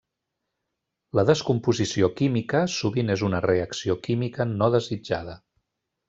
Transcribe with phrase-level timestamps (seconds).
[1.17, 5.37] La descomposició química sovint és una reacció química no desitjada.